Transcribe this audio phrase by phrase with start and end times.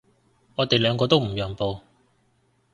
[0.55, 1.79] 我哋兩個都唔讓步